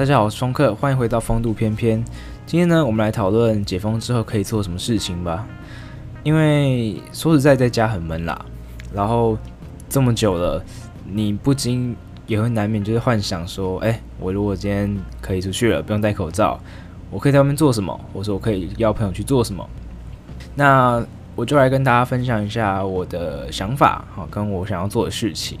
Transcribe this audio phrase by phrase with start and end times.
[0.00, 2.02] 大家好，我是风客，欢迎回到风度翩翩。
[2.46, 5.46] 今天呢，我们来讨论解封之后可以做什么事情吧。
[6.22, 8.42] 因为说实在，在家很闷啦，
[8.94, 9.36] 然后
[9.90, 10.64] 这么久了，
[11.04, 11.94] 你不禁
[12.26, 14.90] 也会难免就是幻想说，哎，我如果今天
[15.20, 16.58] 可以出去了，不用戴口罩，
[17.10, 17.92] 我可以在外面做什么？
[18.14, 19.68] 或者说我可以邀朋友去做什么？
[20.54, 21.04] 那
[21.36, 25.58] 我就来跟大家分享一下我的想法，好，跟我想要做的事情。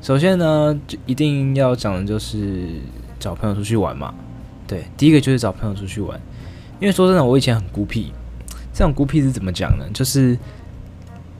[0.00, 2.68] 首先呢，就一定要讲的就是
[3.18, 4.14] 找朋友出去玩嘛。
[4.66, 6.18] 对，第一个就是找朋友出去玩，
[6.78, 8.12] 因为说真的，我以前很孤僻。
[8.72, 9.84] 这种孤僻是怎么讲呢？
[9.92, 10.38] 就是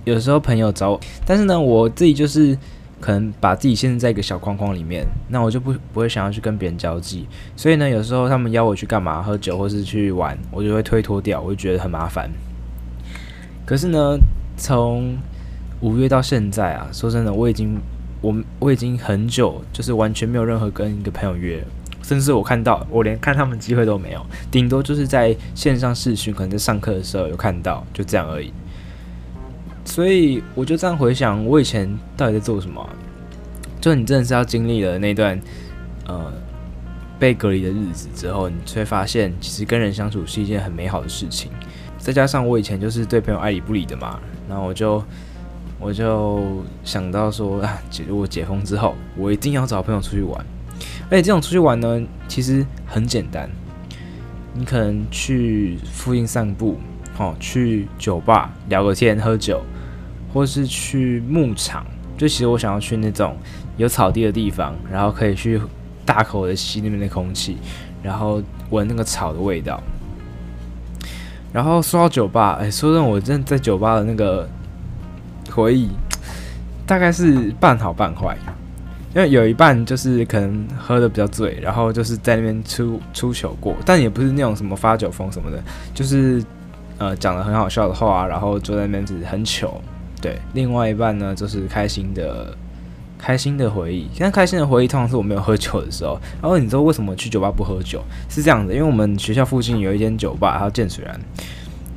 [0.04, 2.58] 有时候朋友找我，但是呢，我自己就是
[3.00, 7.28] 可能把自己限制在一个小框框里面，那我就不不会想要去跟别人交际。
[7.54, 12.28] 所以呢，有时候他们邀我去干嘛，喝酒或是去玩，我就会推脱掉，我就觉得很麻烦。
[13.64, 14.18] 可是呢，
[14.56, 15.16] 从
[15.80, 17.80] 五月到现在啊，说真的，我已经。
[18.20, 21.62] 我我已经很久就是完全没有任何跟一个朋友约，
[22.02, 28.52] 甚至我看到我连看他们机会都没有，顶多就是在线上视讯，可能在上课的时候有看到，就这样而已。
[29.84, 32.84] 所以我就这样回想，我以前到底在做什么？
[33.80, 35.40] 就你真的是要经历了那段
[36.06, 36.32] 呃
[37.20, 41.52] 被隔离的日子之后，你才发现其实跟人相处是一件很美好的事情。
[41.98, 45.00] 再加上我以前就是对朋友爱理不理的嘛，然后我就。
[45.80, 50.44] 我就想到说啊，如果解封之后，我一定要找朋友出去玩。
[51.08, 53.48] 而且这种出去玩呢，其实很简单。
[54.54, 56.78] 你可能去附近散步，
[57.16, 59.62] 哦，去酒吧聊个天、喝酒，
[60.34, 61.86] 或是去牧场。
[62.16, 63.36] 就其实我想要去那种
[63.76, 65.60] 有草地的地方，然后可以去
[66.04, 67.56] 大口的吸那边的空气，
[68.02, 69.80] 然后闻那个草的味道。
[71.52, 74.48] 然后说到酒吧，哎，说真的，我真的在酒吧的那个。
[75.58, 75.88] 回忆
[76.86, 78.36] 大概是半好半坏，
[79.12, 85.60] 因为有一半就是可能喝得比较醉，然后就是在那边出出糗过，但也不是那种什么发酒疯什么的，
[85.92, 86.40] 就是
[86.98, 89.82] 呃讲了很好笑的话，然后坐在那边是很糗。
[90.22, 92.56] 对，另外一半呢就是开心的
[93.18, 94.08] 开心的回忆。
[94.14, 96.18] 现在开心的回忆通常是我没有喝酒的时候。
[96.40, 98.00] 然后你知道为什么去酒吧不喝酒？
[98.28, 101.20] 是这样的，因为我们学校附近有一间酒吧，叫建水兰。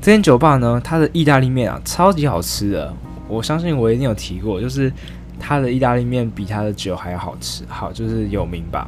[0.02, 2.94] 这间酒吧呢，它的意大利面啊超级好吃的。
[3.32, 4.92] 我相信我一定有提过，就是
[5.40, 8.88] 他的意大利面比他的酒还要好吃，好就是有名吧。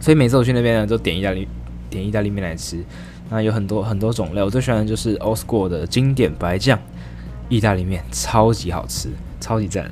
[0.00, 1.46] 所以每次我去那边呢，都点意大利
[1.88, 2.84] 点意大利面来吃。
[3.30, 6.78] 那有很多很多种类，我最喜欢的就是 Old School 的经典白酱
[7.48, 9.08] 意大利面，超级好吃，
[9.40, 9.90] 超级赞。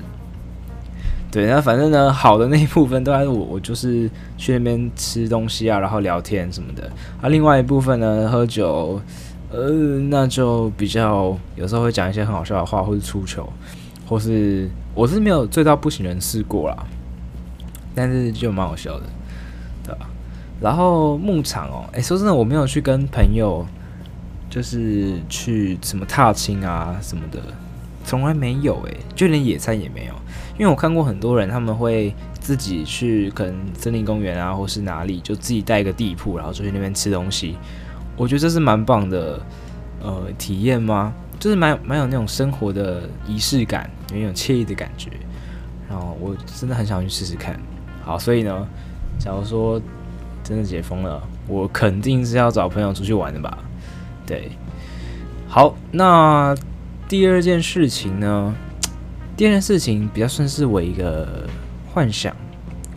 [1.31, 6.91] 对，那反正呢，好的那一部分都还是我，我就是去那边吃东西啊，然后聊天什么的。
[7.23, 9.01] 啊，另外一部分呢，喝酒。
[9.53, 9.69] 呃，
[10.09, 13.47] 那就比较有时候会讲一些很好笑的话，或是出糗，
[14.09, 16.87] 或是我是没有醉到不省人事过啦，
[17.95, 19.05] 但是就蛮好笑的，
[19.85, 20.09] 对吧？
[20.59, 23.67] 然后牧场哦，哎，说真的，我没有去跟朋友，
[24.49, 27.39] 就是去什么踏青啊什么的，
[28.07, 30.15] 从来没有哎，就连野餐也没有，
[30.59, 37.57] 因为我看过很多人他们会自己去可能森林公园啊，或是哪里，就自己带一个地铺，然后就去那边吃东西。
[38.17, 39.41] 我觉得这是蛮棒的，
[40.03, 41.13] 呃，体验吗？
[41.39, 45.11] 就是蛮蛮有那种生活的仪式感，有一种惬意的感觉。
[45.89, 47.59] 然后我真的很想去试试看。
[48.05, 48.67] 好，所以呢，
[49.19, 49.81] 假如说
[50.45, 53.59] 真的解封了，我肯定是要找朋友出去玩的吧？
[54.27, 54.53] 对。
[55.49, 56.55] 好，那
[57.09, 58.55] 第二件事情呢？
[59.37, 61.49] 第二件事情比较算是我一个
[61.93, 62.35] 幻想。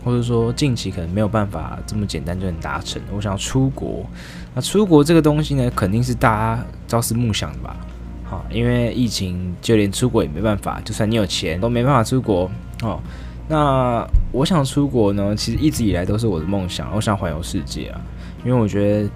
[0.06, 3.02] 或者说近期可能没有办法这么简单就能达成。
[3.12, 4.06] 我想要出国，
[4.54, 7.76] 那出国这个东西呢，肯定是大家朝思暮想的吧？
[8.22, 12.48] 好，因为疫情，就连出国也没办法，就算你有钱都没办法出国
[12.82, 13.00] 哦。
[13.48, 16.88] 那我想出国呢，其实一直以来都是我的梦想。
[16.94, 18.00] 我想环游世界啊，
[18.44, 19.10] 因为我觉得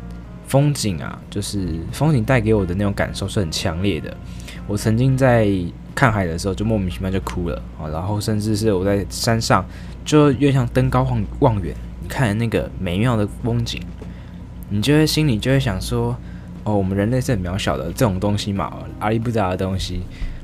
[0.48, 4.12] 风景啊，就是风景带给我的那种感受是很强烈的。
[4.66, 5.48] 我曾经在
[5.94, 9.64] 看海的时候就莫名其妙就哭了啊，然后甚至是我在山上。
[10.04, 11.74] 就越像登高望望远，
[12.08, 13.80] 看那个美妙的风景，
[14.68, 16.16] 你就会心里就会想说：
[16.64, 20.02] 哦，我们人类是很渺小的这种东西嘛，阿里不达的东西。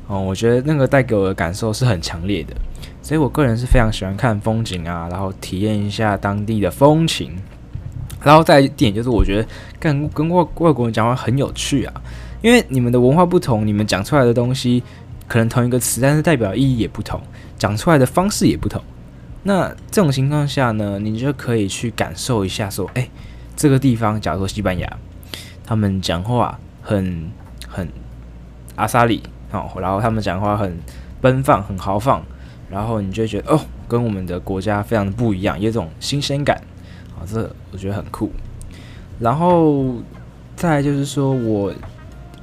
[0.08, 2.55] 哦，我觉得那个带给我的感受是很强烈的，
[3.03, 7.32] 所以我个人是非常喜欢看风景啊，然后体验一下当地的风情。
[8.23, 9.49] 然后再一点就是，我觉得
[9.81, 11.93] 跟跟外外国人讲话很有趣啊，
[12.41, 14.82] 因为你们的文化不同，你们讲出来的东西
[15.26, 17.20] 可能同一个词，但是代表意义也不同，
[17.58, 18.81] 讲出来的方式也不同。
[19.46, 23.08] 那这种情况下呢，你就可以去感受一下，说，哎、
[23.54, 24.96] 这个地方，假如说西班牙，
[25.64, 27.31] 他们讲话很
[27.69, 27.88] 很
[28.75, 29.22] 阿萨里
[29.52, 30.76] 哦，然后他们讲话很
[31.20, 32.25] 奔放、很豪放，
[32.69, 36.60] 然后你就觉得，哦，跟我们的国家非常的不一样，有一种新鲜感
[37.16, 38.32] 啊，这我觉得很酷。
[39.20, 39.94] 然后
[40.56, 41.72] 再就是说，我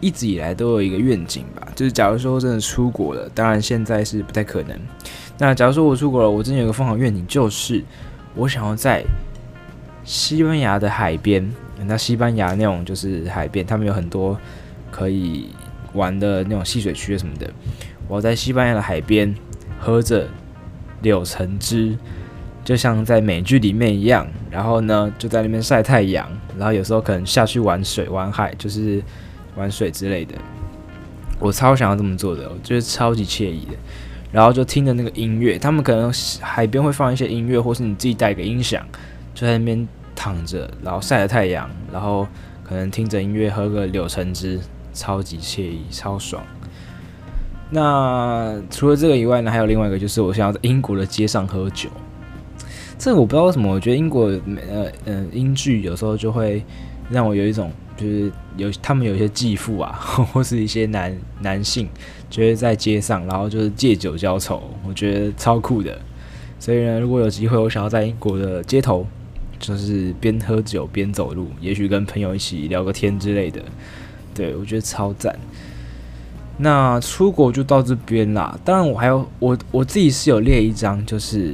[0.04, 4.78] 一直以来都有一个愿景吧，就是假如说真的出国了，当然现在是不太可能。
[5.38, 7.82] 那假如说我出国了，我真的有个疯狂愿景，就是
[8.36, 9.02] 我想要在
[10.04, 11.50] 西班牙的海边，
[11.86, 14.38] 那西班牙那种就是海边，他们有很多
[14.92, 15.50] 可以
[15.94, 17.50] 玩的那种戏水区什么的。
[18.10, 19.34] 我在西班牙的海边
[19.80, 20.28] 喝着
[21.02, 21.98] 柳橙汁，
[22.66, 24.28] 就像在美剧里面一样。
[24.52, 26.30] 然后呢，就在那边晒太阳。
[26.58, 29.02] 然后有时候可能下去玩水、玩海，就是
[29.56, 30.36] 玩水之类的。
[31.40, 33.74] 我超想要这么做的，我觉得超级惬意的。
[34.32, 38.84] 然后就听着那个音乐，他们可能海边会放一些音乐，或是你自己带个音响，
[39.36, 42.26] 就在那边躺着，然后晒着太阳，然后
[42.64, 44.60] 可能听着音乐，喝个柳橙汁，
[44.94, 46.42] 超级惬意，超爽。
[47.70, 51.90] 那除了这个以外呢，还有另外一个，就是我想要在英国的街上喝酒。
[52.98, 56.64] 这个我不知道为什么，我觉得英国呃呃英剧有时候就会
[57.10, 57.72] 让我有一种。
[57.96, 59.92] 就是有他们有些继父啊，
[60.34, 61.88] 或是一些男男性，
[62.30, 66.00] 就会在街上，然后就是借酒浇愁，我觉得超酷的。
[66.60, 69.06] 所以呢，如果有机会，我想要在英国的街头，
[69.60, 73.62] 就是边喝酒边走路，也许跟朋友一起聊个天之类的。
[74.34, 75.38] 对，我觉得超赞。
[76.58, 78.58] 那出国就到这边啦。
[78.64, 81.54] 当然，我还有我我自己是有列一张，就是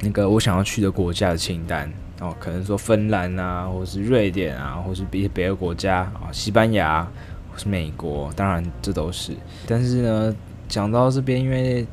[0.00, 1.92] 那个我想要去的国家的清单。
[2.22, 7.02] 哦，可能说芬兰啊，或是瑞典啊，或是别别的国家啊，西班牙
[7.50, 9.32] 或是美国，当然这都是。
[9.66, 10.36] 但是呢，
[10.68, 11.84] 讲到这边，因为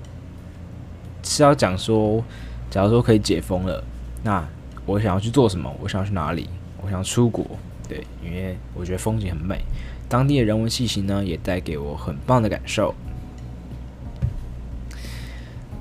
[1.23, 2.23] 是要讲说，
[2.69, 3.83] 假如说可以解封了，
[4.21, 4.47] 那
[4.85, 5.75] 我想要去做什么？
[5.81, 6.47] 我想要去哪里？
[6.83, 7.43] 我想要出国，
[7.87, 9.59] 对，因为我觉得风景很美，
[10.07, 12.93] 当地的人文气息呢，也带给我很棒的感受。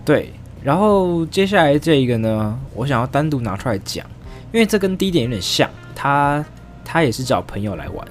[0.06, 4.06] 对，然后接下来这一个呢，我想要单独拿出来讲。
[4.50, 6.44] 因为这跟第一点有点像，他
[6.84, 8.08] 他也是找朋友来玩，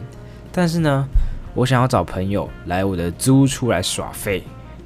[0.52, 1.08] 但是呢，
[1.56, 4.44] 我想要找朋友来我的租屋处来耍废，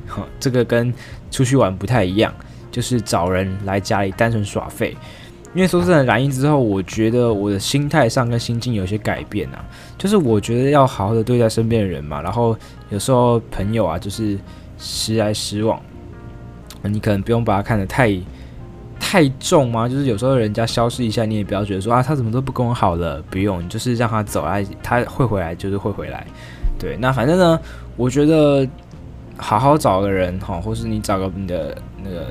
[0.07, 0.93] 哈， 这个跟
[1.29, 2.33] 出去玩不太一样，
[2.71, 4.95] 就是找人来家里单纯耍废。
[5.53, 9.59] 因为说真的，染疫之后，我觉得我的心态上跟心境有些改变啊，
[9.97, 12.57] 就是我觉得要好好的对待身边的人嘛，然后
[12.89, 14.39] 有时候朋友啊，就是
[14.77, 15.77] 时来时往，
[16.83, 18.17] 你可能不用把他看得太。
[19.11, 19.89] 太重吗？
[19.89, 26.25] 就是有时候人家消失一下，你也不要觉得说啊，他怎么都不跟我好了，不用，你就是让他走啊，他会回来，就是会回来。
[26.79, 27.59] 对，那反正呢，
[27.97, 28.65] 我觉得
[29.35, 32.27] 好好找个人哈，或是你找个你的那个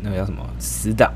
[0.00, 1.12] 那个叫什么死党，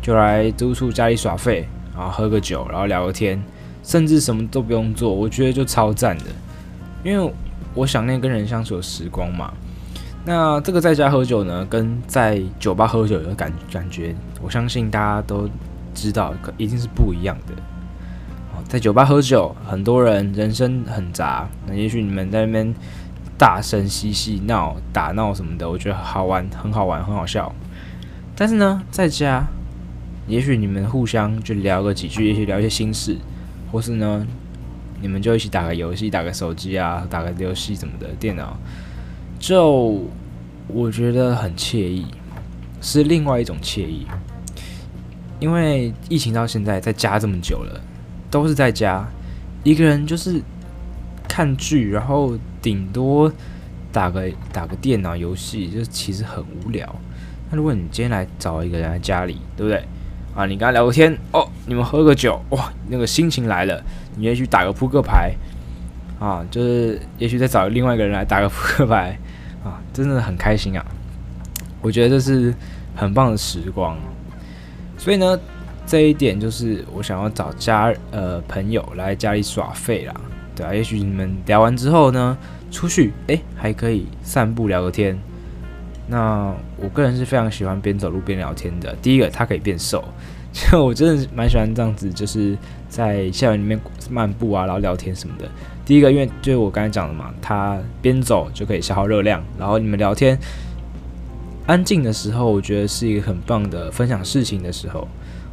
[0.00, 3.42] 就来督促家里耍废，然后喝个酒，然后聊个天，
[3.82, 6.26] 甚至什么都不用做，我觉得就超赞的，
[7.02, 7.32] 因为
[7.74, 9.52] 我想念跟人相处的时光嘛。
[10.28, 14.12] 那这个在家喝酒呢，跟在酒吧喝酒的感感觉，
[14.46, 15.50] 我相信大家都
[15.92, 17.54] 知道，可一定是不一样的。
[18.68, 22.72] 在酒吧喝酒，很多人人声很杂，那也许你们在那边
[23.36, 27.52] 大声嬉戏闹打闹什么的，我觉得好玩，很好玩，很好笑。
[28.36, 29.44] 但是呢，在家，
[30.28, 33.16] 也许你们互相就聊个几句，也许聊一些心事，
[33.72, 34.24] 或是呢，
[35.00, 38.56] 你们就一起打个游戏，打个手机啊，打个游戏什么的，电脑。
[39.40, 40.04] 就
[40.68, 42.06] 我觉得很惬意，
[42.80, 44.06] 是另外一种惬意。
[45.38, 47.80] 因为疫情到现在在家这么久了，
[48.30, 49.06] 都是在家
[49.64, 50.40] 一个人，就是
[51.28, 53.30] 看剧，然后顶多
[53.92, 56.88] 打个打个电脑游戏，就其实很无聊。
[57.50, 59.84] 那如果你今天来找一个人来家里，对不对？
[60.34, 63.82] 啊，你跟他聊个天，哦，你们喝个酒，哇，那个心情来了，
[64.16, 65.34] 你也许打个扑克牌，
[66.18, 69.18] 啊，就是也许再找另外一个人来打个扑克牌。
[69.64, 70.86] 啊，真的很开心啊！
[71.82, 72.54] 我觉得这是
[72.94, 73.98] 很棒的时光，
[74.98, 75.38] 所以呢，
[75.86, 80.14] 这一点就是我想要找家呃朋友来家里耍废啦，
[80.54, 82.36] 对啊，也许你们聊完之后呢，
[82.70, 85.18] 出去诶还可以散步聊个天。
[86.08, 88.94] 那我个人是非常喜欢边走路边聊天的。
[89.02, 90.04] 第一个，它可以变瘦，
[90.52, 92.56] 就我真的蛮喜欢这样子，就是
[92.88, 95.48] 在校园里面漫步啊，然后聊天什么的。
[95.84, 100.38] 第一个，因为就是我刚才讲的嘛，他边走就可以消耗热量，然后你们聊天
[101.66, 105.06] 安静的时候，我觉得是一个很棒的分享事情的时候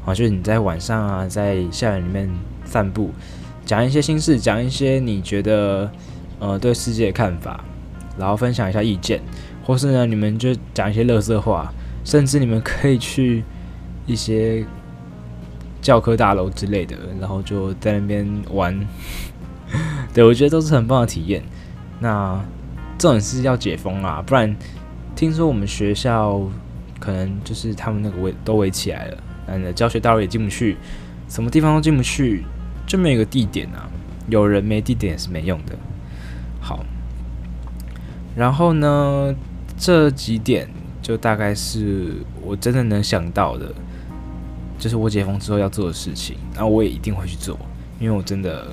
[0.06, 2.30] 啊，就是你在晚上啊，在校园里面
[2.66, 3.10] 散步，
[3.66, 5.90] 讲一些心事，讲一些你觉得
[6.40, 7.64] 呃对世界的看法，
[8.18, 9.20] 然后分享一下意见，
[9.66, 13.44] 或是呢，你们就讲一些乐色话，甚至你们可以去
[14.06, 14.64] 一些
[15.82, 18.80] 教科大楼之类的，然后就在那边玩。
[20.14, 21.42] 对，我觉得都是很棒的体验。
[22.00, 22.40] 那
[23.00, 24.56] 这种是要解封啊，不然
[25.16, 26.42] 听说我们学校
[27.00, 29.18] 可能就是他们那个围都围起来了，
[29.48, 30.78] 那你的教学大楼也进不去，
[31.30, 32.44] 什么地方都进不去，
[32.88, 33.90] 就没有一个地点啊。
[34.30, 35.76] 有人没地点也是没用的。
[36.62, 36.86] 好，
[38.36, 39.36] 然后呢，
[39.78, 40.70] 这几点
[41.02, 43.70] 就大概是我真的能想到的，
[44.80, 47.60] 就是我解封之后要做的事情，然后我也一定会去做，
[48.00, 48.68] 因为我真的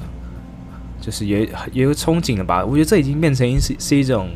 [1.01, 1.39] 就是有
[1.73, 2.65] 有一个憧憬了吧？
[2.65, 4.29] 我觉得这已经变成是是一种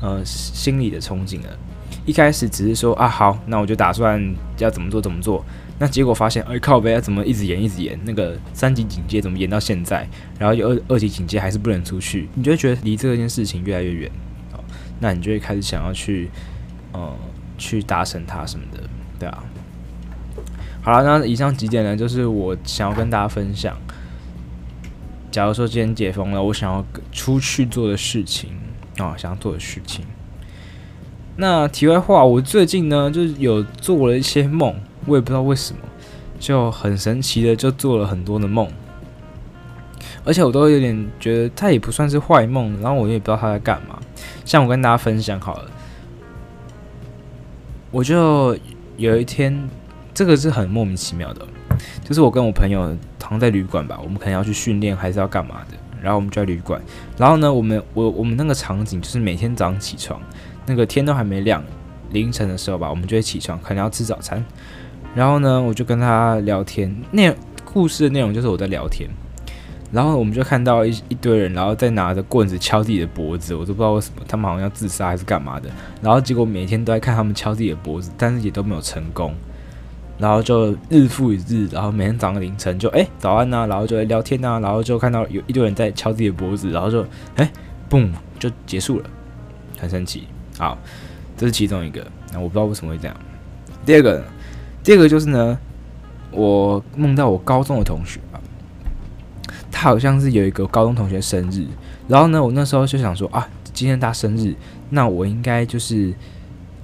[0.00, 1.58] 呃心理的憧憬了。
[2.06, 4.20] 一开始只是说啊好，那我就打算
[4.58, 5.44] 要怎么做怎么做。
[5.78, 7.98] 那结果发现，哎靠北，怎么一直延一直延？
[8.04, 10.06] 那个三级警戒怎么延到现在？
[10.38, 12.28] 然后有二二级警戒还是不能出去？
[12.34, 14.10] 你就会觉得离这件事情越来越远。
[14.52, 14.60] 哦，
[14.98, 16.30] 那你就会开始想要去，
[16.92, 17.16] 呃，
[17.56, 18.82] 去达成它什么的，
[19.18, 19.44] 对啊。
[20.82, 23.76] 好了，那以上几点呢，就是我想要跟大家分享。
[25.30, 28.50] 假如说今天解封了，我想要出去做的事情
[28.98, 30.04] 啊，哦，想要做的事情。
[31.36, 34.74] 那题外话，我最近呢，就是有做了一些梦，
[35.06, 35.80] 我也不知道为什么，
[36.38, 38.68] 就很神奇的就做了很多的梦，
[40.24, 43.98] 而且我都有点觉得它也不算是坏梦，然后我也不知道他在干嘛。
[44.44, 45.70] 像我跟大家分享好了，
[47.90, 48.58] 我就
[48.98, 49.70] 有一天，
[50.12, 51.46] 这个是很莫名其妙的，
[52.04, 56.80] 就是我跟我朋友躺在旅馆吧，我们可能要去训练还是要干嘛的，然后我们就在旅馆，
[57.16, 60.20] 然后呢，我们我我们那个场景就是每天早上起床。
[60.66, 61.64] 那个天都还没亮，
[62.10, 64.44] 凌晨的时候吧，我们就会起床，可能要吃早餐。
[65.14, 66.94] 然后呢，我就跟他聊天。
[67.10, 69.08] 那故事的内容就是我在聊天。
[69.90, 75.68] 然后我们就看到一一堆人，然后在拿着棍子敲自己的脖子，我都不知道为什么，他们好像要自杀还是干嘛的。
[76.00, 79.34] 然后结果每天都在看他们敲自己的脖子，但是也都没有成功。
[80.20, 87.04] 然后就日复一日，然后每天早上凌晨就哎早安呐、然后就聊天呐、然后就看到有一堆人在敲自己的脖子，然后就
[87.36, 87.50] 哎
[87.88, 88.08] 嘣
[88.38, 89.06] 就结束了，
[89.78, 90.28] 很神奇。
[90.58, 90.76] 好，
[91.38, 92.06] 这是其中一个。
[92.32, 93.16] 那我不知道为什么会这样。
[93.86, 94.22] 第二个，
[94.84, 95.58] 第二个就是呢，
[96.30, 98.36] 我梦到我高中的同学啊，
[99.72, 101.66] 他好像是有一个高中同学生日，
[102.06, 104.54] 然后呢，我那时候就想说啊，今天他生日，
[104.90, 106.12] 那我应该就是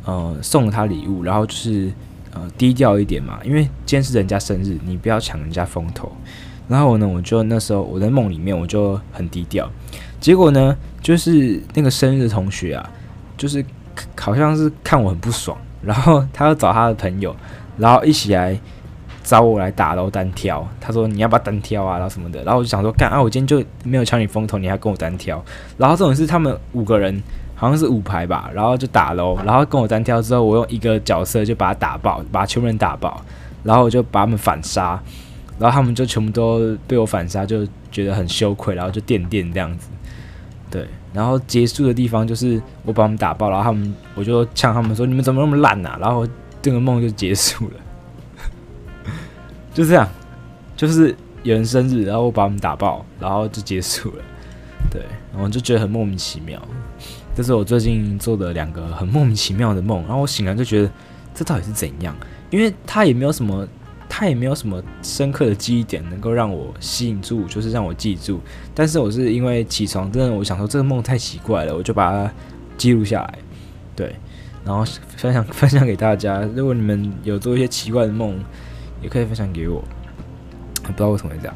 [0.06, 1.92] 呃送了他礼物，然后就是
[2.36, 6.12] 呃低调一点嘛，因为今天是人家生日，你不要抢人家风头。
[6.68, 9.68] 然后呢，我就那时候我在梦里面我就很低调，
[10.20, 12.90] 结果呢，就是那个生日的同学啊。
[13.38, 13.62] 就是
[14.18, 17.36] 好像是看我很不爽，然后他要找他的朋友，
[17.76, 18.58] 然后一起来
[19.22, 20.66] 找我来打斗单挑。
[20.80, 22.42] 他说你要不要单挑啊，然后什么的。
[22.44, 25.44] 然后我就想说干啊，我今天就没有抢你风头，你还跟我单挑。
[25.76, 27.22] 然后这种是他们五个人
[27.56, 29.36] 好像是五排吧，然后就打喽。
[29.44, 33.20] 然后跟我单挑之后，我用一个角色就把他打爆，把全部人打爆，
[33.64, 35.02] 然后我就把他们反杀，
[35.58, 39.88] 然后他们就全部都被我反杀，就觉得很羞愧，然后就垫垫这样子。
[40.70, 46.28] 对，然后结束的地方就是我把他们打爆，然后他们我就呛他们说：“你们怎么那么烂啊？”然后
[46.60, 47.74] 这个梦就结束了，
[49.72, 50.06] 就这样，
[50.76, 54.24] 就是有人生日，然后我把他们打爆，然后就结束了。
[54.90, 56.60] 对，然后就觉得很莫名其妙。
[57.36, 60.90] 这是我最近做的两个很莫名其妙的梦，然后我醒来就觉得
[61.32, 62.16] 这到底是怎样？
[62.50, 63.64] 因为他也没有什么。
[64.08, 68.40] 他也没有什么深刻的记忆点能够让我吸引住，就是让我记住。
[68.72, 72.32] 但是我是因为起床，真的我想说这个梦太奇怪了，我就把它
[72.78, 73.38] 记录下来，
[73.96, 74.14] 对，
[74.64, 74.84] 然后
[75.16, 76.40] 分享分享给大家。
[76.54, 78.38] 如果你们有做一些奇怪的梦，
[79.02, 79.82] 也可以分享给我。
[80.84, 81.54] 不知道为什么会这样。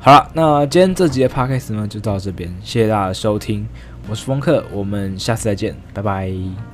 [0.00, 3.68] 好了，那今天这集的 podcast 呢就到这边，谢谢大家的收听，
[4.08, 6.71] 我是风客，我们下次再见，拜拜。